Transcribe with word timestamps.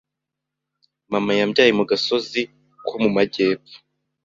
Mama 1.11 1.31
yambyaye 1.39 1.71
mu 1.79 1.83
gasozi 1.91 2.41
ko 2.87 2.93
mu 3.03 3.09
majyepfo 3.15 3.75